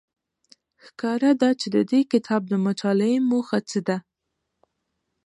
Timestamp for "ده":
1.41-1.49, 3.87-3.97